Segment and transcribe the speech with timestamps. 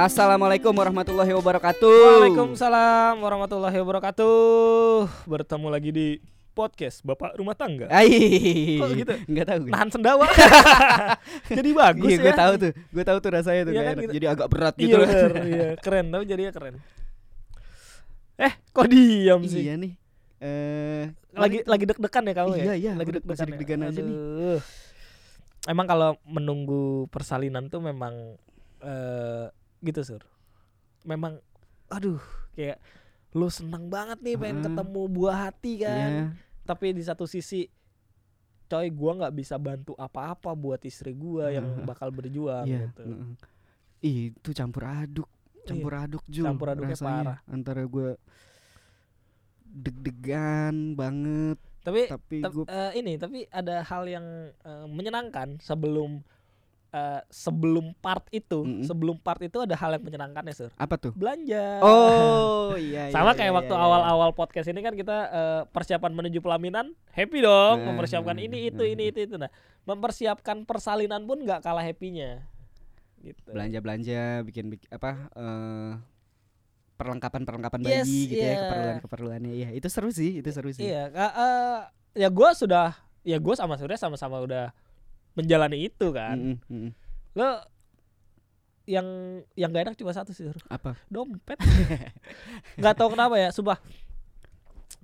[0.00, 2.24] Assalamualaikum warahmatullahi wabarakatuh.
[2.24, 5.28] Waalaikumsalam warahmatullahi wabarakatuh.
[5.28, 6.06] Bertemu lagi di
[6.56, 7.84] podcast Bapak Rumah Tangga.
[7.92, 8.80] Ai.
[8.80, 9.12] Kok gitu?
[9.28, 9.72] Enggak tahu gue.
[9.76, 10.24] Nahan sendawa.
[11.52, 12.24] Jadi bagus Iya, ya.
[12.24, 12.72] gue tahu tuh.
[12.96, 14.12] Gue tahu tuh rasanya tuh Iya kan gitu.
[14.16, 14.96] Jadi agak berat Iya, gitu.
[15.04, 16.74] bener, iya, keren tapi jadinya keren.
[18.40, 19.68] Eh, kok diam sih?
[19.68, 19.92] iya nih.
[20.40, 22.64] Eh Lagi lagi deg-degan ya kamu ya?
[22.64, 23.52] Iya, iya, lagi deg-degan.
[23.52, 23.88] masih ya?
[23.92, 24.16] aja nih.
[25.68, 28.40] Emang kalau menunggu persalinan tuh memang
[28.80, 30.22] eh gitu, Sur.
[31.02, 31.40] Memang
[31.86, 32.20] aduh,
[32.52, 32.78] kayak
[33.30, 34.66] lu seneng banget nih pengen Heeh.
[34.68, 36.10] ketemu buah hati kan.
[36.10, 36.24] Iya.
[36.60, 37.66] tapi di satu sisi
[38.64, 42.86] coy gua nggak bisa bantu apa-apa buat istri gua yang bakal berjuang Iya.
[42.88, 43.02] gitu.
[44.00, 45.26] Ih, itu campur aduk.
[45.60, 46.46] Campur aduk Jul.
[46.46, 47.10] Campur aduknya rasanya.
[47.10, 47.38] parah.
[47.46, 48.14] Antara gue
[49.62, 56.20] deg-degan banget Tapi tapi tap- gue eh, ini tapi ada hal yang eh, menyenangkan sebelum
[56.90, 58.82] eh, sebelum part itu, Mm-mm.
[58.82, 60.70] sebelum part itu ada hal yang menyenangkan ya, Sur.
[60.74, 61.12] apa tuh?
[61.14, 61.80] Belanja.
[61.80, 63.14] Oh, iya iya.
[63.14, 63.82] Sama iya, kayak iya, waktu iya.
[63.82, 68.66] awal-awal podcast ini kan kita eh, persiapan menuju pelaminan happy dong, Nah, mempersiapkan nah, ini
[68.66, 69.50] itu nah, ini itu itu nah.
[69.82, 72.42] Mempersiapkan persalinan pun nggak kalah happynya.
[73.20, 73.52] Gitu.
[73.52, 75.92] belanja-belanja bikin, bikin apa eh
[76.96, 78.56] perlengkapan-perlengkapan Yes, bayi gitu ya iya.
[78.60, 81.78] keperluan-keperluannya iya itu seru sih itu seru sih Iya, ka- eh,
[82.16, 84.72] ya gue sudah, ya gue sama Surya sama-sama udah
[85.32, 86.36] menjalani itu kan.
[86.36, 86.90] Mm-mm, mm-mm.
[87.34, 87.62] Lo
[88.84, 89.06] yang
[89.54, 91.54] yang gak enak cuma satu sih, apa dompet.
[92.82, 93.78] Gak tahu kenapa ya, sumpah.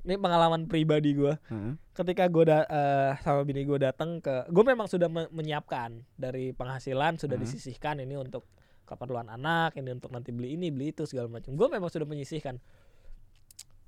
[0.02, 1.34] Ini pengalaman pribadi gue.
[1.46, 1.74] Heeh.
[1.92, 6.50] Ketika gue da- eh, sama bini gue datang ke, gue memang sudah me- menyiapkan dari
[6.50, 7.42] penghasilan sudah Hmm.
[7.42, 8.46] disisihkan ini untuk
[8.82, 11.54] keperluan anak, ini untuk nanti beli ini, beli itu segala macam.
[11.54, 12.58] Gue memang sudah menyisihkan.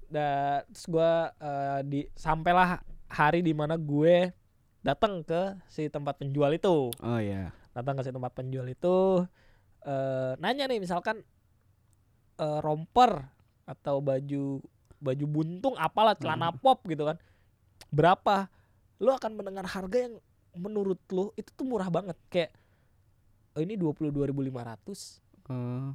[0.07, 4.31] Dan terus gue eh, di sampailah hari di mana gue
[4.83, 6.93] datang ke si tempat penjual itu.
[6.93, 9.23] Oh ya datang ke si tempat penjual itu
[9.87, 11.23] eh nanya nih misalkan
[12.39, 13.23] eh, romper
[13.69, 14.59] atau baju
[14.99, 17.17] baju buntung apalah celana pop gitu kan.
[17.95, 18.51] Berapa?
[18.99, 20.19] Lu akan mendengar harga yang
[20.59, 22.19] menurut lu itu tuh murah banget.
[22.27, 22.51] Kayak
[23.55, 25.89] oh, ini 22.500 Eh,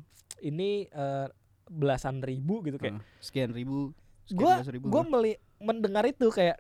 [0.49, 1.27] ini eh,
[1.69, 2.97] belasan ribu gitu kayak.
[2.97, 3.93] Eh, sekian ribu
[4.23, 6.55] sekian gua meli mendengar itu kayak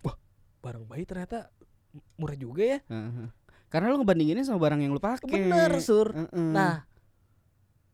[0.00, 0.16] wah
[0.64, 1.52] barang bayi ternyata
[2.16, 3.28] murah juga ya Heeh.
[3.68, 6.50] karena lu ngebandinginnya sama barang yang lu pakai bener sur Heeh.
[6.52, 6.84] Nah,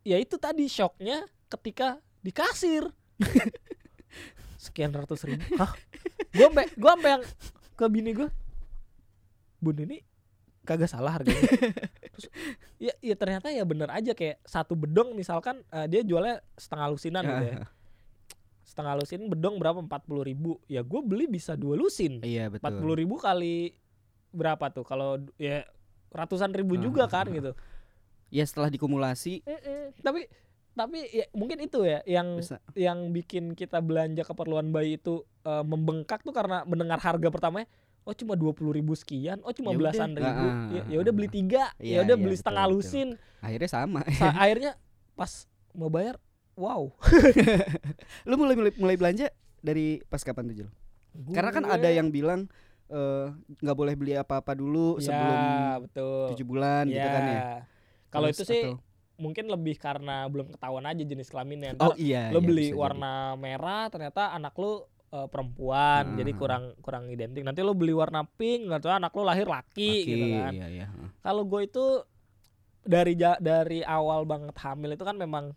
[0.06, 2.88] ya itu tadi shocknya ketika di kasir.
[4.58, 5.44] Sekian ratus ribu.
[5.56, 5.70] Hah?
[6.34, 7.24] Gue sampai gue sampai yang
[7.78, 8.28] ke bini gue.
[9.62, 10.02] Bun ini
[10.66, 11.40] kagak salah harganya.
[12.14, 12.26] Terus,
[12.76, 17.22] ya, ya ternyata ya bener aja kayak satu bedong misalkan eh, dia jualnya setengah lusinan
[17.24, 17.56] gitu ya.
[18.66, 19.80] Setengah lusin bedong berapa?
[19.80, 20.60] 40 ribu.
[20.68, 22.20] Ya gue beli bisa dua lusin.
[22.26, 23.72] iya betul 40 ribu kali
[24.30, 24.82] berapa tuh?
[24.82, 25.64] Kalau ya
[26.08, 27.52] ratusan ribu juga kan gitu.
[28.28, 29.92] ya setelah dikumulasi Mm-mm.
[30.00, 30.28] Tapi
[30.72, 35.64] tapi ya, mungkin itu ya yang bisa yang bikin kita belanja keperluan bayi itu eh,
[35.64, 37.66] membengkak tuh karena mendengar harga pertamanya
[38.04, 39.80] oh cuma dua puluh ribu sekian oh cuma Ya udah.
[39.80, 42.40] belasan ribu Ah, ya ah, ya udah beli tiga Iya, ya udah iya, beli betul,
[42.40, 42.76] setengah betul.
[42.78, 43.08] lusin
[43.40, 44.72] akhirnya sama Sa- akhirnya
[45.12, 45.32] pas
[45.74, 46.14] mau bayar
[46.54, 46.82] wow
[48.24, 49.26] lu mulai mulai, mulai belanja
[49.58, 50.70] dari pas kapan tuh Jul?
[51.34, 52.46] Karena kan ada yang bilang
[52.88, 53.26] eh,
[53.58, 55.38] nggak boleh beli apa-apa dulu ya, sebelum
[55.84, 57.40] betul tujuh bulan gitu kan ya.
[58.08, 58.80] kalau itu sih atau-
[59.18, 62.30] mungkin lebih karena belum ketahuan aja jenis kelaminnya oh iya.
[62.30, 62.80] lo iya, beli bisa jadi.
[62.80, 66.38] warna merah ternyata anak lo eh, perempuan jadi Ah.
[66.38, 70.08] kurang kurang identik nanti lo beli warna pink nggak tahu anak lo lahir laki, Oke,
[70.08, 70.86] gitu kan Iya iya.
[71.18, 71.84] kalau gue itu
[72.80, 75.52] dari dari awal banget hamil itu kan memang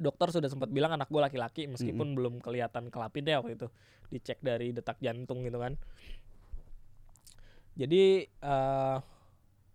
[0.00, 3.68] dokter sudah sempat bilang anak gue laki-laki meskipun belum kelihatan kelaminnya waktu itu
[4.08, 5.76] dicek dari detak jantung gitu kan
[7.76, 8.96] jadi eh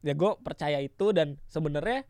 [0.05, 2.05] ya gue percaya itu dan sebenarnya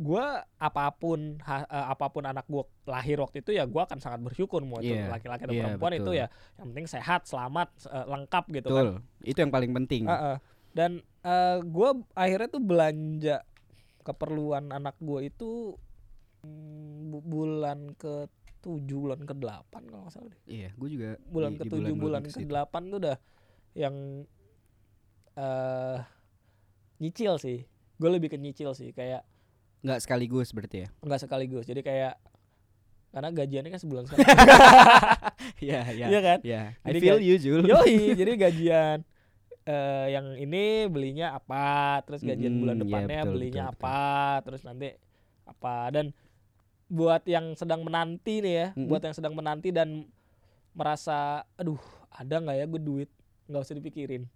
[0.00, 0.24] gue
[0.56, 4.20] apa pun ha- eh, apa pun anak gue lahir waktu itu ya gue akan sangat
[4.24, 6.20] bersyukur mau itu Iya, laki-laki atau iya, perempuan itu betul.
[6.20, 9.28] ya yang penting sehat selamat eh, lengkap gitu kan Betul.
[9.28, 10.02] Itu yang paling penting.
[10.08, 10.36] Heeh.
[10.72, 10.90] Dan
[11.20, 13.36] eh gue akhirnya tuh belanja
[14.00, 15.76] keperluan anak gue itu
[16.42, 18.28] bu- bulan ke
[18.60, 20.40] tujuh bulan ke delapan kalau nggak salah deh.
[20.44, 23.16] Iya, gue juga Bulan di- ke tujuh bulan ke ke delapan tuh udah
[23.72, 23.96] yang
[25.34, 25.98] eh
[27.00, 27.64] nyicil sih.
[27.96, 29.24] Gue lebih ke nyicil sih kayak
[29.80, 30.88] nggak sekaligus berarti ya.
[31.00, 31.64] nggak sekaligus.
[31.64, 32.20] Jadi kayak
[33.10, 34.22] karena gajiannya kan sebulan sekali.
[35.60, 36.06] Iya, iya.
[36.08, 36.38] Iya kan?
[36.44, 36.62] Iya.
[36.76, 37.60] I Jadi feel you, Jul.
[37.64, 38.98] Yoi, jadi gajian
[39.64, 43.84] eh yang ini belinya apa, terus gajian Mm-mm, bulan iya, depannya betul, belinya betul, betul.
[43.88, 44.00] apa,
[44.44, 44.88] terus nanti
[45.44, 46.06] apa dan
[46.90, 48.90] buat yang sedang menanti nih ya, Mm-mm.
[48.90, 50.10] buat yang sedang menanti dan
[50.70, 51.78] merasa aduh,
[52.10, 53.10] ada nggak ya gue duit?
[53.46, 54.26] nggak usah dipikirin.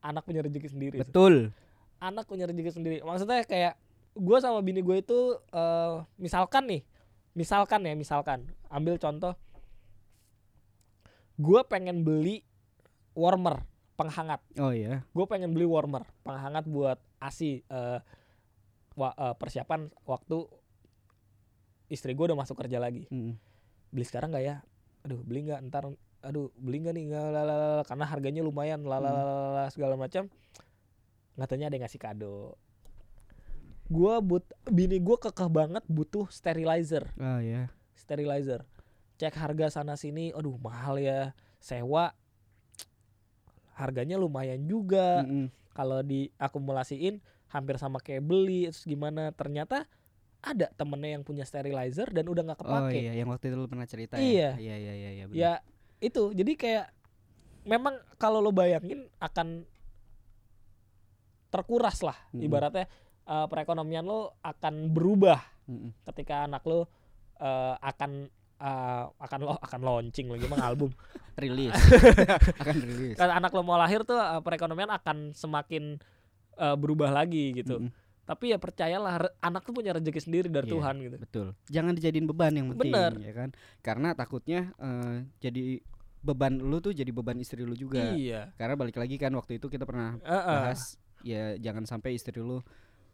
[0.00, 0.96] Anak punya rezeki sendiri.
[0.98, 1.50] Betul.
[1.98, 2.96] Anak punya rezeki sendiri.
[3.00, 3.74] Maksudnya kayak
[4.12, 5.18] gua sama bini gue itu
[5.50, 6.82] eh, misalkan nih
[7.30, 9.36] misalkan ya misalkan ambil contoh
[11.36, 12.40] gua pengen beli
[13.12, 13.60] warmer
[13.94, 15.04] penghangat Oh iya.
[15.06, 17.98] gue pengen beli warmer penghangat buat asi eh,
[18.92, 20.48] wa- eh, persiapan waktu
[21.86, 23.06] istri gue udah masuk kerja lagi.
[23.10, 23.38] Mm.
[23.94, 24.56] beli sekarang nggak ya?
[25.06, 25.60] Aduh beli nggak?
[25.70, 25.94] Ntar
[26.26, 27.04] aduh beli nggak nih?
[27.12, 30.26] Nggak lalala, karena harganya lumayan lalala segala macam.
[31.36, 32.56] Katanya ada yang ngasih kado.
[33.86, 37.06] Gua but bini gue kekeh banget butuh sterilizer.
[37.20, 37.70] Oh iya.
[37.94, 38.66] sterilizer.
[39.16, 41.32] Cek harga sana sini aduh mahal ya.
[41.62, 42.10] Sewa
[43.78, 45.22] harganya lumayan juga.
[45.22, 45.48] Mm-mm.
[45.76, 47.20] kalau diakumulasiin
[47.52, 49.30] hampir sama kayak beli terus gimana?
[49.36, 49.84] Ternyata
[50.46, 53.66] ada temennya yang punya sterilizer dan udah nggak Oh kepake iya, yang waktu itu lu
[53.66, 54.54] pernah cerita Iya.
[54.54, 54.62] ya.
[54.62, 55.24] Iya iya iya iya.
[55.26, 55.36] bener.
[55.36, 55.52] ya
[55.98, 56.86] itu jadi kayak
[57.64, 59.66] memang kalau lo bayangin akan
[61.48, 62.44] terkuras lah Mm-mm.
[62.44, 62.86] ibaratnya
[63.24, 65.90] eh, perekonomian lo akan berubah Mm-mm.
[66.06, 66.86] ketika anak lo
[67.36, 68.10] eh, akan
[68.56, 70.90] eh, akan lo akan launching lagi emang album
[71.36, 71.76] rilis.
[72.62, 73.12] Akan rilis.
[73.14, 76.00] kan anak lo mau lahir tuh eh, perekonomian akan semakin
[76.56, 77.92] eh, berubah lagi gitu Mm-mm.
[78.26, 81.46] Tapi ya percayalah anak tuh punya rezeki sendiri dari Iya, Tuhan gitu Betul.
[81.66, 83.12] Jangan dijadiin beban yang penting Bener.
[83.16, 83.48] ya kan.
[83.80, 85.78] Karena takutnya eh, jadi
[86.18, 88.02] beban lu tuh jadi beban istri lu juga.
[88.12, 90.42] iya Karena balik lagi kan waktu itu kita pernah Eh, eh.
[90.60, 92.58] bahas ya jangan sampai istri lu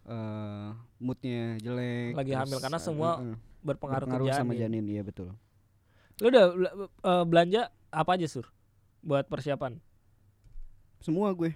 [0.03, 0.69] eh
[0.99, 4.81] moodnya jelek Lagi hamil, karena semua eh, berpengaruh, berpengaruh ke sama janin.
[4.81, 5.31] janin iya betul
[6.19, 6.47] Lu udah
[6.81, 8.49] eh, belanja apa aja sur
[9.01, 9.77] buat persiapan?
[10.99, 11.51] semua gue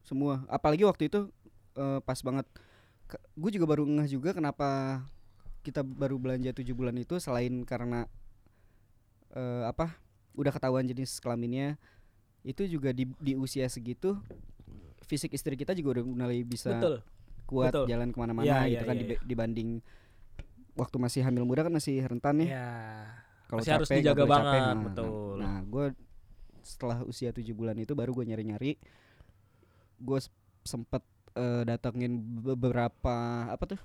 [0.00, 1.32] semua apalagi waktu itu
[1.74, 2.46] eh, pas banget
[3.36, 5.00] gue juga baru ngeh juga kenapa
[5.62, 8.08] kita baru belanja tujuh bulan itu selain karena
[9.32, 9.94] eh, apa
[10.34, 11.78] udah ketahuan jenis kelaminnya
[12.44, 14.18] itu juga di di usia segitu
[15.04, 16.96] fisik istri kita juga udah mulai bisa Betul.
[17.44, 17.86] kuat betul.
[17.88, 19.68] jalan ke mana-mana Iya, gitu iya, kan iya, dibe- dibanding
[20.74, 22.68] waktu masih hamil muda kan masih rentan ya Ya.
[23.46, 25.34] kalau harus capek nggak dijaga boleh capek, banget, nah, nah, betul.
[25.38, 25.84] Nah, gue
[26.64, 28.72] setelah usia tujuh bulan itu baru gue nyari-nyari,
[30.00, 30.18] gue
[30.64, 31.04] sempet
[31.34, 33.16] eh, datengin beberapa
[33.46, 33.80] apa tuh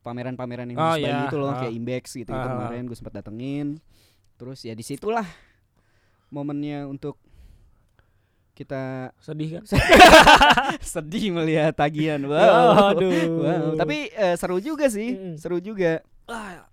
[0.00, 1.58] pameran-pameran yang Oh, bayi iya, gitu loh, ah.
[1.60, 2.46] kayak Imbex gitu, Ah, ah.
[2.46, 3.82] kemarin gue sempet datengin.
[4.36, 5.26] Terus ya di situlah
[6.28, 7.18] momennya untuk
[8.52, 9.62] kita Sedih kan?
[10.96, 12.22] sedih melihat tagihan.
[12.30, 12.96] Wow.
[12.96, 13.12] Aduh.
[13.42, 13.66] Wow.
[13.76, 15.34] Tapi eh, seru juga sih, Mm-mm.
[15.36, 16.00] seru juga.
[16.24, 16.64] Ah,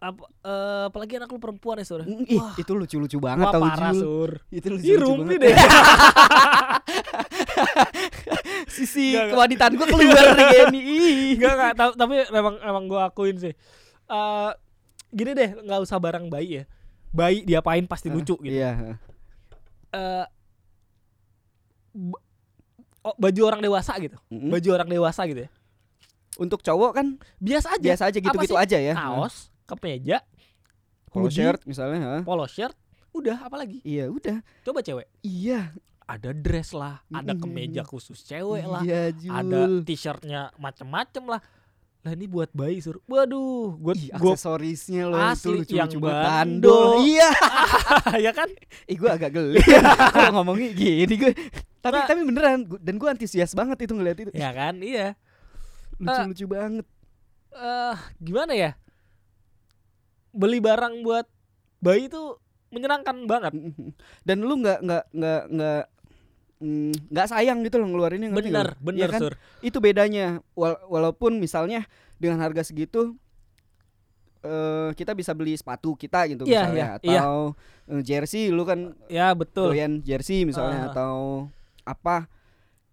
[0.00, 2.00] apa eh, apalagi anak lu perempuan ya sur?
[2.02, 2.56] Mm, Ih, Wah.
[2.56, 4.30] itu lucu-lucu banget Wah tau parah sur.
[4.48, 5.54] Itu lucu, Ih rumpi deh.
[8.70, 9.34] Sisi nggak.
[9.34, 10.80] kewanitaan gue keluar nih kayak ini.
[10.80, 11.28] Ih.
[11.34, 13.54] Enggak enggak ta- tapi memang memang gua akuin sih.
[14.06, 14.50] Eh
[15.10, 16.64] gini deh, nggak usah barang bayi ya.
[17.10, 18.54] Bayi diapain pasti lucu gitu.
[18.54, 18.94] Iya.
[19.90, 20.24] Eh
[21.92, 22.22] b-
[23.02, 24.14] oh, baju orang dewasa gitu.
[24.28, 24.48] Mm-mm.
[24.48, 25.50] Baju orang dewasa gitu ya.
[26.36, 27.06] Untuk cowok kan
[27.36, 27.82] Biasa aja.
[27.82, 28.94] biasa aja gitu-gitu aja ya.
[28.94, 30.22] Kaos, kemeja,
[31.06, 32.18] Polo hoodie, shirt misalnya, ha?
[32.22, 32.72] polo shirt,
[33.10, 33.82] udah apalagi?
[33.82, 34.38] Iya, udah.
[34.62, 35.10] Coba cewek.
[35.20, 35.74] Iya.
[36.10, 37.40] Ada dress lah, ada Mm-mm.
[37.40, 39.30] kemeja khusus cewek lah, Iya, Jul.
[39.30, 41.38] ada t-shirtnya macem-macem lah.
[42.00, 42.98] Lah ini buat bayi sur.
[43.04, 46.26] Waduh, gua Ih, gua aksesorisnya loh Asli, itu yang lucu-lucu banget.
[46.26, 46.90] bandol.
[47.04, 47.30] Iya.
[48.26, 48.48] ya kan?
[48.84, 49.60] Ih, gue agak geli.
[50.16, 51.30] Kalau ngomongnya gini gue.
[51.78, 52.06] Tapi Nah.
[52.06, 54.30] tapi beneran gua- dan gue antusias banget itu ngeliat itu.
[54.32, 54.80] Ya kan?
[54.80, 55.14] Iya.
[55.96, 56.86] Lucu-lucu banget.
[57.52, 58.70] eh gimana ya?
[60.30, 61.26] Beli barang buat
[61.78, 62.38] bayi itu
[62.68, 63.52] menyenangkan banget.
[64.22, 65.82] Dan lu nggak nggak nggak nggak
[66.60, 68.68] mm, nggak sayang gitu loh ngeluarinnya ngerti Bener?
[68.70, 69.20] Iya bener kan?
[69.20, 69.34] sur.
[69.60, 71.84] itu bedanya Wal- walaupun misalnya
[72.16, 73.16] dengan harga segitu
[74.40, 77.52] eh kita bisa beli sepatu kita gitu Iya, misalnya iya, atau
[77.86, 79.68] eh, jersey lu kan Ya betul.
[79.68, 80.90] doyan jersey misalnya Ah.
[80.90, 81.14] atau
[81.82, 82.24] apa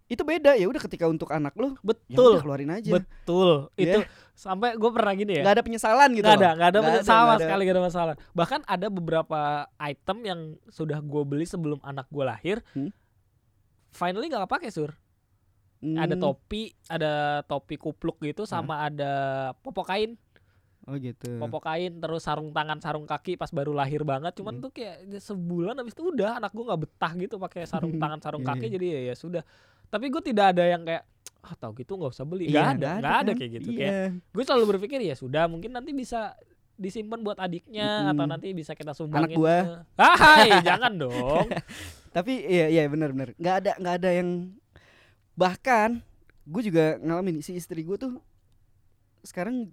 [0.06, 2.36] itu beda ya udah ketika untuk anak lu ya Betul.
[2.36, 3.68] udah keluarin aja Betul.
[3.76, 3.84] Ya.
[3.84, 3.98] Itu
[4.32, 5.42] sampai gue pernah gini ya.
[5.42, 7.40] nggak ada penyesalan gitu Nggak ada, nggak ada Nggak masalah sama ada.
[7.42, 8.14] sekali nggak ada masalah.
[8.32, 9.40] Bahkan ada beberapa
[9.78, 12.56] item yang sudah gue beli sebelum anak gue lahir.
[12.72, 12.88] Hmm?
[13.90, 14.92] Finally nggak kepake sur.
[15.78, 17.12] Ada Hmm, topi, ada
[17.44, 19.12] topi kupluk gitu, sama ada
[19.62, 20.18] popok kain,
[20.84, 24.34] oh gitu popok kain, terus sarung tangan, sarung kaki pas baru lahir banget.
[24.34, 24.62] Cuman Hmm.
[24.66, 28.42] tuh kayak sebulan habis itu udah anak gue nggak betah gitu pakai sarung tangan, sarung
[28.42, 28.66] Iya, kaki.
[28.68, 29.42] Jadi ya, ya sudah.
[29.86, 31.06] Tapi gue tidak ada yang kayak
[31.38, 32.50] ah tahu gitu nggak usah beli.
[32.50, 33.38] Iya, ada, nggak ada kan?
[33.38, 33.68] kayak gitu.
[33.70, 33.78] Iya.
[33.78, 33.94] Kayak
[34.34, 36.34] gue selalu berpikir ya sudah mungkin nanti bisa
[36.74, 38.34] disimpan buat adiknya atau Mm-mm.
[38.34, 39.56] nanti bisa kita sumbangin gua.
[39.62, 41.46] ke- Ah, hai, jangan dong
[42.18, 43.32] tapi iya iya benar benar.
[43.34, 44.30] Nggak ada nggak ada yang
[45.32, 46.02] bahkan
[46.42, 48.18] gue juga ngalamin si istri gue tuh
[49.22, 49.70] sekarang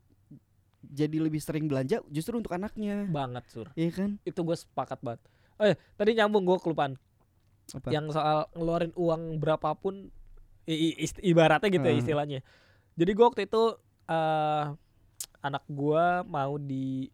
[0.86, 3.10] jadi lebih sering belanja justru untuk anaknya.
[3.10, 3.68] Banget sur.
[3.74, 4.10] Iya kan?
[4.22, 5.22] Itu gue sepakat banget.
[5.58, 6.94] Eh tadi nyambung gue kelupaan.
[7.74, 7.90] Apa?
[7.90, 10.14] Yang soal ngeluarin uang berapapun
[10.70, 12.02] i- i- ibaratnya gitu ya Ah.
[12.02, 12.40] istilahnya.
[12.96, 13.64] Jadi gua waktu itu
[14.06, 14.66] eh
[15.42, 17.10] anak gua mau di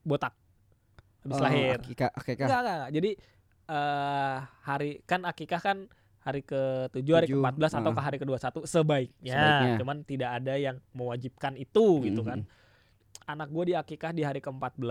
[0.00, 0.32] botak.
[1.20, 1.76] Habis Oh, lahir.
[1.76, 2.44] Akika, akika.
[2.48, 2.90] Enggak, enggak, enggak.
[2.96, 3.10] Jadi
[3.70, 5.78] eh hari kan akikah kan
[6.20, 7.94] hari ke-7, hari Tujuh, ke-14 atau heeh.
[7.94, 9.32] ke hari ke-21 sebaiknya.
[9.32, 9.76] Sebaiknya.
[9.78, 12.42] Cuman tidak ada yang mewajibkan itu gitu kan.
[12.42, 12.58] Mm-mm.
[13.26, 14.82] Anak gue di akikah di hari ke-14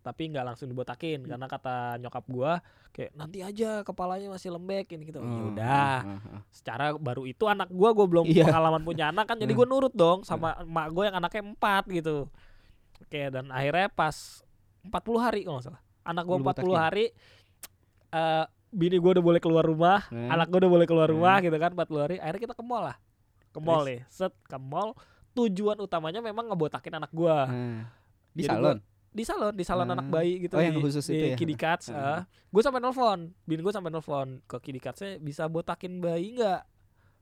[0.00, 5.06] tapi nggak langsung dibotakin karena kata nyokap gua kayak nanti aja kepalanya masih lembek ini
[5.06, 5.20] gitu.
[5.20, 5.68] Ya Oh, udah.
[5.68, 6.40] ah, ah, ah.
[6.48, 8.48] Secara baru itu anak gua gua belum Iya.
[8.48, 9.60] pengalaman punya anak kan jadi Hmm.
[9.60, 12.16] gue nurut dong sama emak gue yang anaknya empat gitu.
[12.98, 14.40] Oke dan akhirnya pas
[14.82, 15.82] 40 hari kalau nggak salah.
[16.02, 16.74] Anak gua Lu 40 botakin.
[16.80, 17.04] hari
[18.12, 20.28] eh bini gua udah boleh keluar rumah, Hmm.
[20.28, 21.44] anak gua udah boleh keluar rumah Hmm.
[21.44, 22.16] gitu kan 40 hari.
[22.16, 22.96] Akhirnya kita ke mall lah.
[23.48, 24.00] Ke mall nih.
[24.06, 24.96] Set ke mall.
[25.32, 27.88] Tujuan utamanya memang ngebotakin anak gua Ah.
[28.32, 28.78] Di Jadi salon.
[29.08, 29.94] di salon, di salon Ah.
[29.94, 31.36] anak bayi gitu Oh, di, yang khusus di itu ya?
[31.36, 31.86] Kiddy Cuts.
[31.88, 32.24] Ah.
[32.48, 36.68] gue sampai nelfon, bini gue sampai nelfon ke Kiddy Cutsnya bisa botakin bayi nggak?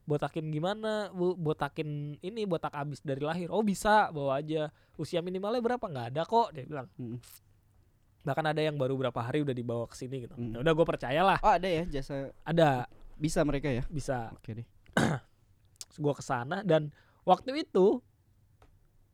[0.03, 1.07] Botakin gimana?
[1.11, 3.47] Bu, botakin ini botak abis dari lahir.
[3.49, 4.75] Oh bisa, bawa aja.
[4.97, 5.83] Usia minimalnya berapa?
[5.83, 6.91] Nggak ada kok, dia bilang.
[6.95, 7.19] Mm.
[8.21, 10.35] Bahkan ada yang baru berapa hari udah dibawa ke sini gitu.
[10.35, 10.57] Hmm.
[10.57, 12.85] Udah gue percayalah, Oh, ada ya jasa ada
[13.15, 13.85] bisa mereka ya.
[13.87, 14.29] bisa.
[14.33, 14.67] Oke deh.
[15.97, 16.89] Gue ke sana dan
[17.23, 18.01] waktu itu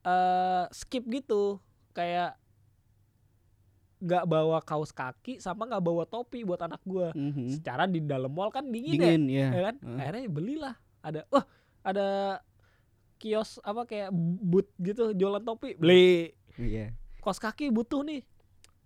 [0.03, 1.59] eh skip gitu,
[1.91, 2.39] kayak
[3.97, 7.11] nggak bawa kaos kaki sama nggak bawa topi buat anak gua.
[7.11, 7.57] Mhm.
[7.57, 9.49] secara di dalam mall kan dingin, ya, Dingin ya.
[9.51, 9.99] ya kan Heeh.
[9.99, 11.45] akhirnya belilah ada wah
[11.81, 12.07] ada
[13.17, 16.93] kios apa kayak boot gitu jualan topi beli Iya.
[17.19, 18.21] kaos kaki butuh nih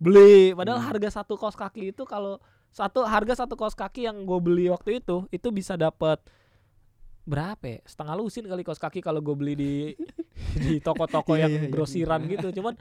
[0.01, 0.89] beli padahal Hmm.
[0.89, 2.41] harga satu kaos kaki itu kalau
[2.73, 6.17] satu harga satu kaos kaki yang gue beli waktu itu itu bisa dapat
[7.21, 7.79] berapa ya?
[7.85, 9.73] setengah lusin kali kaos kaki kalau gue beli di
[10.65, 11.69] di toko-toko Iya, yang iya, iya.
[11.69, 12.73] grosiran gitu cuman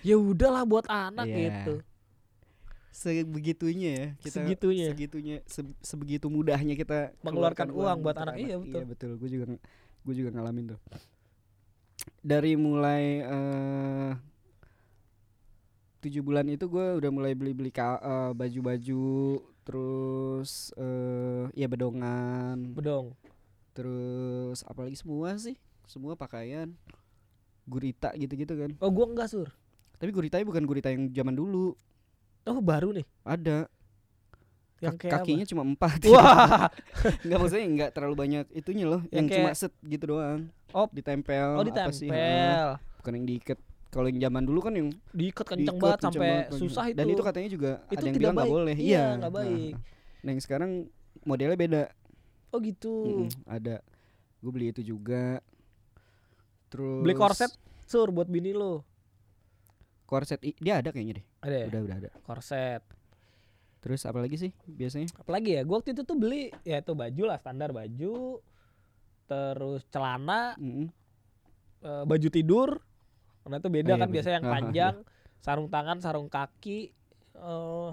[0.00, 1.74] ya udahlah buat anak gitu
[2.92, 4.86] Sebegitunya ya kita Segitunya.
[4.92, 8.34] segitunya se- sebegitu mudahnya kita Mengeluarkan keluarkan uang buat anak.
[8.36, 8.76] Iya, betul.
[8.76, 9.10] Iya betul.
[9.16, 9.44] Gue juga
[10.04, 10.80] gue juga ngalamin tuh.
[12.20, 14.10] Dari mulai eh
[16.02, 22.74] tujuh bulan itu gue udah mulai beli-beli ka- eh, baju-baju terus eh ya bedongan.
[22.74, 23.14] Bedong?
[23.72, 25.54] Terus apalagi semua sih
[25.86, 26.74] semua pakaian.
[27.62, 28.70] Gurita gitu-gitu kan.
[28.82, 29.48] Oh gue enggak sur.
[30.02, 31.78] Tapi guritanya bukan gurita yang zaman dulu.
[32.42, 33.06] Oh baru nih?
[33.22, 33.70] Ada.
[34.82, 36.02] Yang kayak kakinya cuma empat.
[36.02, 36.10] Apa?
[36.10, 36.66] wah.
[37.24, 39.06] Nggak maksudnya nggak terlalu banyak itunya loh.
[39.14, 40.50] Yang yang, cuma kayak- set gitu doang.
[40.74, 40.90] Oh.
[40.90, 42.66] ditempel oh apa sih, ditempel.
[42.98, 43.58] Bukan yang diikat
[43.92, 47.20] kalau yang zaman dulu kan yang diikat kenceng diikat banget sampai susah itu dan itu.
[47.20, 48.76] katanya juga Itu ada yang bilang nggak boleh.
[48.80, 49.40] Iya, iya nggak nah.
[49.44, 49.74] baik.
[50.24, 50.70] nah yang sekarang
[51.28, 51.82] modelnya beda.
[52.56, 52.94] Oh gitu.
[53.04, 53.84] Mm-mm, ada.
[54.40, 55.44] Gue beli itu juga.
[56.72, 57.52] Terus beli korset
[57.84, 58.80] sur buat bini lo
[60.08, 61.26] korset dia ada kayaknya deh.
[61.44, 61.66] Ada ya?
[61.68, 62.10] Udah udah ada.
[62.24, 62.82] Korset.
[63.84, 65.12] Terus apa lagi sih biasanya?
[65.20, 68.40] Apalagi ya gue waktu itu tuh beli ya itu baju lah standar baju.
[69.28, 70.56] Terus celana.
[70.56, 70.88] Mm-mm.
[71.84, 72.80] eh, baju tidur
[73.42, 74.94] karena itu beda iya, kan biasanya yang panjang
[75.38, 76.94] sarung tangan sarung kaki
[77.32, 77.90] eh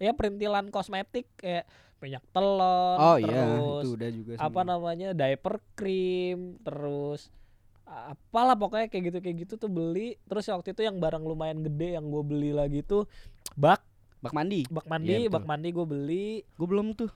[0.00, 1.68] ya perintilan kosmetik kayak
[2.00, 4.70] minyak telon oh iya terus itu udah juga apa semua.
[4.76, 7.28] namanya diaper cream terus
[7.84, 10.16] apalah pokoknya kayak gitu kayak gitu tuh beli.
[10.24, 13.04] Terus waktu itu yang barang lumayan gede yang gue beli lagi tuh
[13.54, 13.84] bak.
[14.24, 14.64] Bak mandi?
[14.72, 16.28] Bak mandi Iya, bak mandi gue beli.
[16.56, 17.12] Gue belum tuh.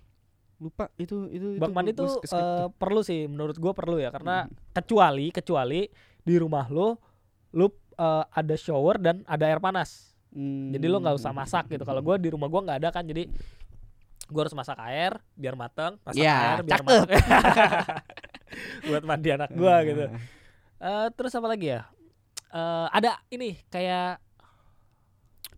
[0.61, 3.73] Lupa itu itu bak itu mandi gua- gua tuh skip eh, perlu sih menurut gue
[3.73, 4.77] perlu ya karena Mhm.
[4.77, 5.81] kecuali kecuali
[6.21, 7.01] di rumah lo
[7.51, 10.11] lo eh, ada shower dan ada air panas.
[10.29, 10.69] Hmm.
[10.69, 11.83] jadi lo nggak usah masak gitu.
[11.83, 13.03] Kalau gue di rumah gue nggak ada kan.
[13.03, 13.27] Jadi
[14.25, 16.87] gue harus masak air biar mateng masak Ya, air biar cakep.
[16.87, 17.09] mateng.
[18.85, 19.81] Buat mandi anak gue Ah.
[19.83, 20.05] gitu.
[20.79, 21.89] Eh, terus apa lagi ya?
[22.49, 24.21] Eh, ada ini kayak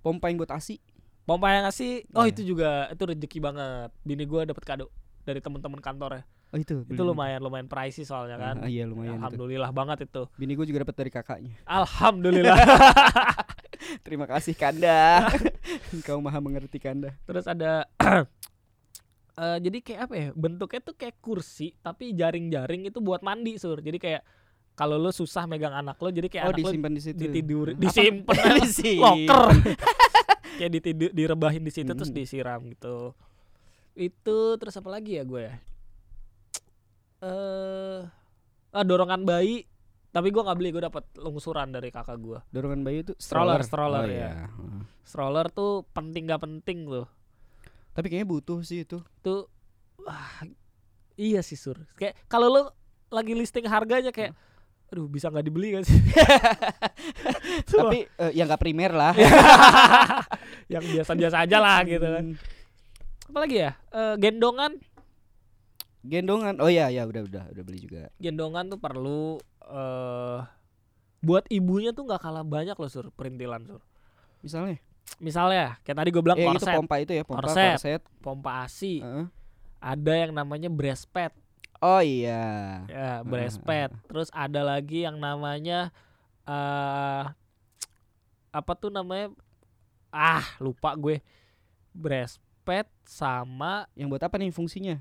[0.01, 0.81] pompa yang buat asi
[1.23, 2.31] pompa yang ngasih oh Iya.
[2.31, 3.91] itu juga itu rezeki banget.
[4.01, 4.87] Bini gue dapet kado
[5.21, 8.55] dari teman-teman kantornya oh itu itu lumayan lumayan pricey soalnya kan.
[8.63, 9.23] ah, iya lumayan itu.
[9.23, 10.23] alhamdulillah banget itu.
[10.35, 11.55] Bini gue juga dapat dari kakaknya.
[11.63, 12.59] Alhamdulillah.
[14.07, 15.31] Terima kasih kanda.
[16.07, 17.15] Kau maha mengerti kanda.
[17.23, 17.87] Terus ada
[19.41, 23.79] eh jadi kayak apa ya bentuknya tuh kayak kursi tapi jaring-jaring itu buat mandi sur.
[23.79, 24.23] Jadi kayak
[24.75, 27.19] kalau lo susah megang anak lo jadi kayak oh anak lo disimpan di situ.
[27.21, 27.79] ditidur Apa?
[27.79, 28.35] disimpan.
[28.59, 29.01] Disimpan.
[29.01, 29.47] loker.
[30.59, 32.17] Kayak ditidur direbahin di situ terus Mm.
[32.17, 33.15] disiram gitu.
[33.95, 35.55] Itu terus apa lagi ya gue ya
[37.21, 38.01] eh
[38.73, 39.67] ah, dorongan bayi.
[40.11, 44.03] Tapi gue nggak beli gue dapat lungsuran dari kakak gue dorongan bayi itu Stroller, stroller,
[44.03, 44.31] stroller, oh, ya.
[44.35, 44.51] iya.
[45.07, 47.07] Stroller tuh penting gak penting tuh.
[47.95, 49.03] Tapi kayaknya butuh sih itu.
[49.23, 49.47] Tuh
[50.03, 50.43] wah
[51.15, 51.79] iya sih sur.
[51.95, 52.63] Kayak kalau lo
[53.11, 54.35] lagi listing harganya kayak
[54.91, 55.95] aduh bisa nggak dibeli gak sih?
[57.71, 59.15] Tapi eh, ya nggak primer lah.
[60.73, 62.27] Yang biasa-biasa aja lah gitu kan.
[62.35, 63.29] Hmm.
[63.31, 63.79] apalagi ya?
[63.95, 64.75] Eh, gendongan
[66.01, 66.57] Gendongan.
[66.59, 68.09] Oh iya ya udah udah udah beli juga.
[68.17, 70.41] gendongan tuh perlu eh
[71.21, 73.85] buat ibunya tuh nggak kalah banyak loh sur perintilan sur
[74.41, 74.81] Misalnya
[75.19, 77.73] misalnya kayak tadi gue bilang eh itu korset pompa itu ya, pompa Korset.
[77.77, 78.03] korset.
[78.19, 79.27] pompa asi Heeh.
[79.79, 81.35] ada yang namanya breast pad
[81.81, 82.85] Oh iya.
[82.87, 85.93] ya breast pad terus ada lagi yang namanya
[86.43, 87.25] eh
[88.51, 89.29] apa tuh namanya
[90.09, 91.21] ah lupa gue
[91.91, 94.97] breast pad sama Yang buat apa nih fungsinya?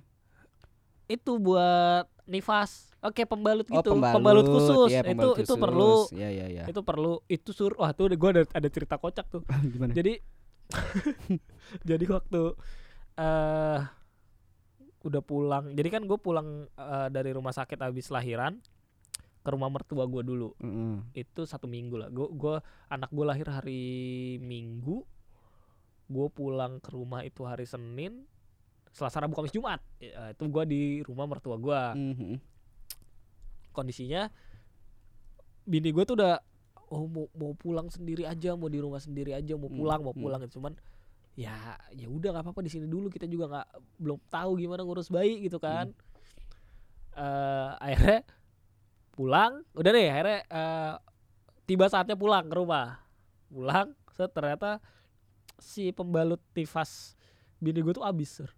[1.10, 2.94] Itu buat nifas.
[3.01, 3.98] Oke pembalut Oh, gitu.
[3.98, 4.94] pembalut, khusus.
[4.94, 5.63] Iya, itu pembalut itu khusus.
[5.66, 5.94] perlu.
[6.13, 6.63] Iya iya iya.
[6.70, 7.13] itu perlu.
[7.25, 9.42] Itu sur wah tuh gue ada ada cerita kocak tuh.
[9.74, 9.92] Gimana?
[9.98, 10.22] jadi
[11.89, 12.54] jadi waktu
[13.18, 13.80] eh
[15.01, 15.74] udah pulang.
[15.74, 18.62] Jadi kan gue pulang eh, dari rumah sakit habis lahiran
[19.39, 20.54] ke rumah mertua gue dulu.
[20.62, 21.25] Heeh.
[21.25, 22.10] itu satu minggu lah.
[22.13, 22.56] Gue gua
[22.92, 23.84] anak gue lahir hari
[24.44, 25.01] minggu.
[26.12, 28.28] Gue pulang ke rumah itu hari senin
[28.91, 29.79] selasa rabu kamis jumat.
[30.01, 32.34] Ya, itu gue di rumah mertua gue Mhm.
[33.69, 34.27] kondisinya
[35.63, 36.41] bini gue tuh udah
[36.89, 40.13] oh mau mau pulang sendiri aja mau di rumah sendiri aja mau Hmm, pulang mau
[40.13, 40.24] hmm.
[40.25, 40.58] pulang gitu.
[40.58, 40.74] Cuman
[41.38, 43.08] ya ya udah nggak apa-apa di sini dulu.
[43.13, 43.67] Kita juga nggak
[44.01, 45.93] belum tahu gimana ngurus bayi gitu kan.
[47.13, 48.25] Eh akhirnya
[49.13, 49.62] pulang.
[49.77, 50.93] Udah deh akhirnya eh,
[51.69, 52.98] tiba saatnya pulang ke rumah.
[53.53, 54.84] Pulang ternyata
[55.63, 57.15] si pembalut tifas
[57.62, 58.51] bini gue tuh habis Sur.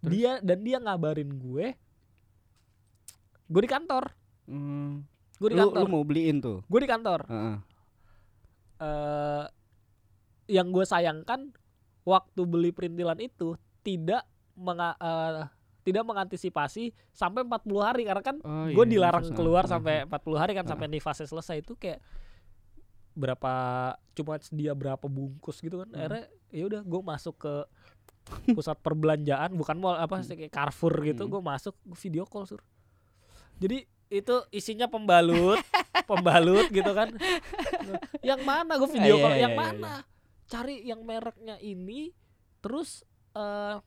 [0.00, 0.10] Terus?
[0.10, 1.66] dia dan dia ngabarin gue
[3.46, 4.04] gue di kantor
[4.44, 5.04] Hmm.
[5.36, 6.58] gue di Lu, kantor lu mau beliin tuh.
[6.62, 7.56] gue di kantor Heeh.
[8.80, 9.44] eh
[10.48, 11.54] yang gue sayangkan
[12.02, 15.46] waktu beli perintilan itu tidak menga- eh,
[15.80, 19.94] tidak mengantisipasi sampai 40 hari karena kan Oh, gue iya, dilarang terus, keluar ah, sampai
[20.00, 20.08] ah.
[20.10, 20.70] 40 hari kan Ah.
[20.70, 22.02] sampai nifasnya selesai itu kayak
[23.12, 23.52] berapa
[24.12, 25.96] cuma dia berapa bungkus gitu kan Hmm.
[25.96, 27.54] akhirnya ya udah gue masuk ke
[28.56, 31.32] pusat perbelanjaan bukan mall apa sih kayak Carrefour gitu Hmm.
[31.32, 32.60] gue masuk gua video call sur.
[33.56, 35.58] Jadi itu isinya pembalut
[36.10, 37.10] pembalut gitu kan.
[38.28, 39.92] Yang mana gue video Iya, call iya, yang iya, mana?
[40.44, 42.10] cari yang mereknya ini
[42.58, 43.78] terus eh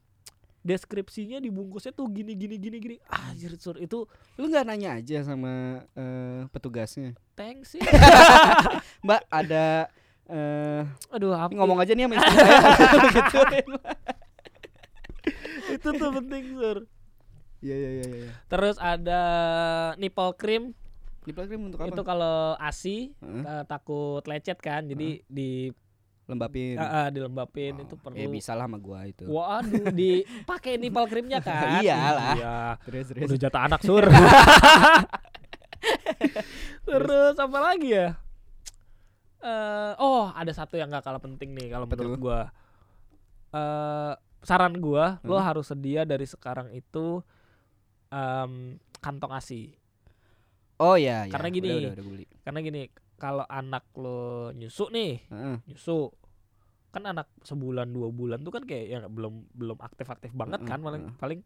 [0.63, 2.95] deskripsinya dibungkusnya tuh gini gini gini gini.
[3.05, 7.11] Ah sur itu Lu nggak nanya aja sama eh, petugasnya.
[7.35, 7.83] thanks sih.
[9.03, 9.91] Mbak ada
[10.23, 12.59] eh aduh apa ngomong aja nih sama istri saya.
[13.51, 13.75] Gitu.
[15.73, 16.77] Itu tuh penting sur
[17.59, 18.29] Iya iya iya iya.
[18.45, 19.21] terus ada
[19.95, 20.75] nipple cream
[21.23, 21.87] Nipple cream untuk apa?
[21.87, 25.71] itu kalau asi Heeh, eh, takut lecet kan jadi di
[26.23, 26.75] lembapin.
[26.75, 29.23] eh, eh, dilembapin Oh, itu perlu Ya bisa lah sama gua itu.
[29.23, 31.79] Waduh, dipakai nipple creamnya kan?
[31.79, 32.33] Iyalah.
[32.33, 32.55] Iya.
[32.81, 33.27] Terus terus.
[33.27, 34.07] Udah jatah anak sur.
[36.85, 38.15] Terus apa lagi ya?
[39.39, 42.41] Eh, oh, ada satu yang gak kalah penting nih kalau menurut gua.
[43.51, 45.47] Eh, saran gua, lo Hmm.
[45.47, 47.23] harus sedia dari sekarang itu
[48.07, 49.73] em, kantong ASI.
[50.77, 51.31] Oh iya, iya.
[51.31, 51.69] Karena Udah, gini.
[51.79, 52.25] Udah, udah, beli.
[52.43, 52.81] Karena gini,
[53.15, 55.57] kalau anak lo nyusu nih, Heeh.
[55.65, 56.11] nyusu
[56.93, 60.69] kan anak sebulan dua bulan tuh kan kayak ya belum belum aktif aktif banget Mm-mm,
[60.69, 61.17] kan paling mm.
[61.17, 61.39] paling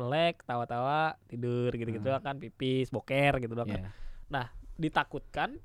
[0.00, 2.24] melek tawa-tawa tidur gitu gitu Mm.
[2.24, 3.84] kan pipis boker gitu doang kan
[4.32, 4.44] Iya.
[4.80, 5.60] ditakutkan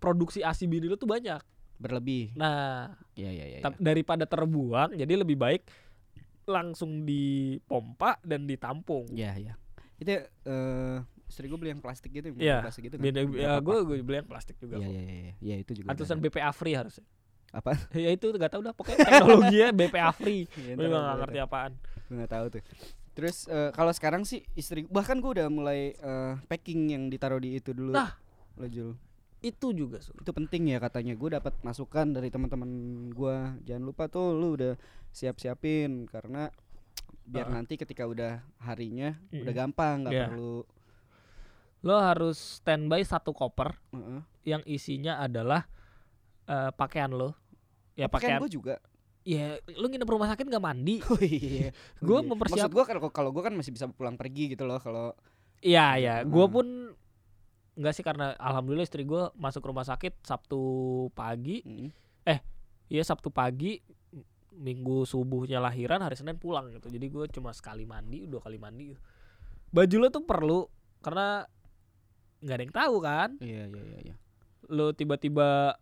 [0.00, 1.36] produksi asi bini lu tuh banyak
[1.78, 2.34] Berlebih.
[2.34, 3.58] nah Iya iya iya.
[3.60, 5.62] tap- daripada terbuang jadi lebih baik
[6.44, 9.54] langsung dipompa dan ditampung Iya iya.
[9.96, 10.96] Itu eh
[11.28, 13.04] istri gue beli yang plastik gitu, Iya, plastik gitu kan.
[13.04, 15.34] beda ya gue gue beli yang plastik juga Iya iya iya.
[15.38, 15.92] Iya itu juga.
[15.92, 16.18] Atusan.
[16.18, 17.04] BPA free harusnya
[17.48, 17.76] Apa?
[17.96, 21.18] ya itu gak tau dah pokoknya teknologinya BPA free Iya, gue ntar juga gua gak
[21.22, 21.44] ngerti ya.
[21.44, 22.62] apaan Gue nggak tahu tuh.
[23.12, 27.54] Terus eh, kalau sekarang sih istri bahkan gue udah mulai eh, packing yang ditaruh di
[27.54, 27.92] itu dulu.
[27.92, 28.16] Nah.
[28.54, 28.96] Lo Jul.
[29.40, 30.16] Itu juga Sur.
[30.16, 31.12] Itu penting ya katanya.
[31.12, 32.70] Gue dapat masukan dari teman-teman
[33.08, 33.36] gue.
[33.62, 34.74] Jangan lupa tuh lu udah
[35.10, 36.50] siap-siapin karena
[37.22, 37.54] biar Heeh.
[37.54, 39.52] nanti ketika udah harinya udah Mm-mm.
[39.54, 40.26] gampang nggak Iya.
[40.26, 40.64] perlu
[41.80, 44.20] lo harus standby satu koper Heeh.
[44.44, 45.68] yang isinya adalah
[46.44, 47.36] eh, pakaian lo
[47.94, 48.74] ya pakaian pakaian gue juga
[49.22, 52.28] ya lu nginep rumah sakit nggak mandi oh iya Gua Oh iya.
[52.28, 55.12] mempersiap- maksud gue kalau kalau gue kan masih bisa pulang pergi gitu loh kalau
[55.60, 56.54] iya ya gue Hmm.
[56.54, 56.66] pun
[57.78, 60.60] nggak sih karena alhamdulillah istri gue masuk rumah sakit sabtu
[61.14, 61.62] pagi.
[61.62, 61.90] Mm.
[62.88, 63.84] ya sabtu pagi
[64.58, 66.90] minggu subuhnya lahiran hari senin pulang gitu.
[66.90, 68.90] Jadi gue cuma sekali mandi dua kali mandi.
[69.70, 70.60] Baju lo tuh perlu
[70.98, 71.46] karena
[72.42, 73.30] nggak ada yang tahu kan?
[73.38, 74.14] Iya iya iya iya.
[74.72, 75.78] Lo tiba-tiba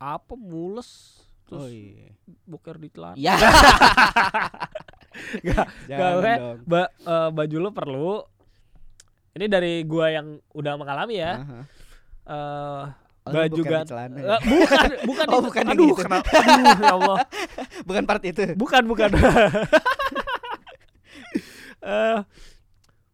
[0.00, 2.10] apa mules terus oh iya.
[2.44, 3.36] boker di celana ya.
[5.46, 6.58] Gak- dong.
[6.68, 8.12] ba- eh, baju lo perlu
[9.36, 11.58] ini dari gua yang udah mengalami ya Aha.
[12.26, 12.84] eh
[13.26, 14.38] Oh, baju bukan celana ya?
[14.38, 15.46] eh, bukan bukan Oh, itu.
[15.50, 15.98] bukan aduh gitu.
[16.00, 17.18] kenapa aduh ya Allah
[17.82, 19.10] bukan part itu bukan bukan
[21.82, 22.18] eh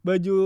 [0.01, 0.37] baju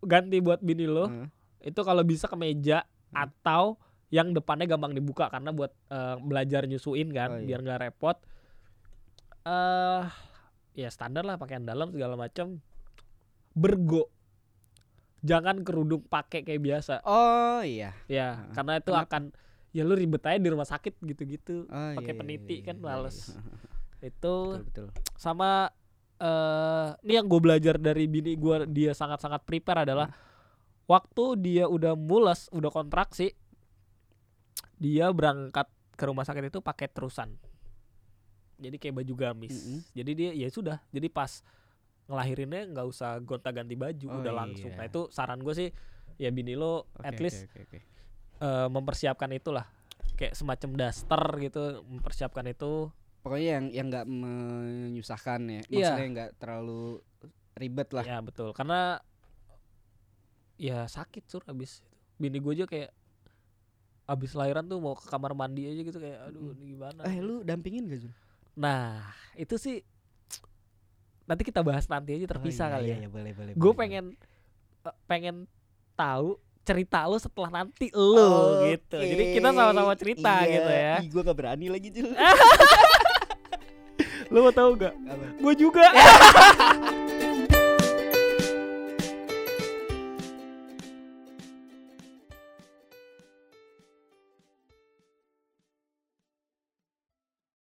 [0.00, 1.26] ganti buat bini lo Heeh.
[1.64, 3.30] itu kalau bisa ke meja Hmm.
[3.30, 3.78] atau
[4.10, 7.46] yang depannya gampang dibuka karena buat eh, belajar nyusuin kan Oh, iya.
[7.46, 8.16] biar nggak repot
[9.44, 10.02] eh
[10.74, 12.58] ya standar lah pakaian dalam segala macam
[13.52, 14.10] bergo
[15.24, 17.96] jangan kerudung pakai kayak biasa Oh iya.
[18.06, 18.52] ya Heeh.
[18.52, 19.08] karena itu Kenapa?
[19.08, 19.22] akan
[19.72, 22.84] ya lu ribet aja di rumah sakit gitu-gitu Oh, Pakai iya, peniti iya, kan iya,
[22.84, 23.16] males.
[23.26, 23.40] iya.
[24.12, 24.88] itu Betul betul.
[25.14, 25.72] sama
[26.14, 30.12] eh ini yang gue belajar dari bini gue dia sangat-sangat prepare adalah
[30.84, 33.32] waktu dia udah mules udah kontraksi
[34.76, 37.34] dia berangkat ke rumah sakit itu pakai terusan
[38.56, 39.80] jadi kayak baju gamis Mm-mm.
[39.90, 41.42] jadi dia ya sudah jadi pas
[42.04, 44.76] ngelahirinnya nggak usah gonta ganti baju Oh, udah langsung iya.
[44.76, 45.68] nah itu saran gue sih
[46.16, 47.78] ya bini lo Oke, at least oke, oke.
[48.44, 49.64] eh, mempersiapkan itulah
[50.14, 52.92] kayak semacam daster gitu mempersiapkan itu
[53.24, 55.60] Pokoknya yang yang nggak menyusahkan ya.
[55.64, 55.88] Iya.
[55.96, 57.00] Maksudnya nggak terlalu
[57.56, 58.04] ribet lah.
[58.04, 59.00] Ya betul karena
[60.60, 61.88] ya sakit sur abis itu.
[62.20, 62.92] Bini gue aja kayak
[64.04, 67.00] abis lahiran tuh mau ke kamar mandi aja gitu kayak aduh ini gimana.
[67.08, 68.12] Eh lu dampingin gak Jun?
[68.60, 69.00] Nah
[69.34, 69.80] itu sih
[71.24, 72.96] nanti kita bahas nanti aja terpisah Oh, iya, kali iya, ya.
[73.00, 73.52] iya, boleh boleh.
[73.54, 74.04] Gue pengen
[74.82, 75.34] eh, pengen
[75.94, 78.16] tahu cerita lu setelah nanti lu
[78.66, 78.96] gitu.
[78.96, 80.50] Jadi kita sama-sama cerita Iya.
[80.50, 80.94] gitu ya.
[80.98, 82.10] Ih, gua gak berani lagi Jul.
[84.32, 84.94] Lu mau tahu gak?
[85.38, 85.84] Gue juga.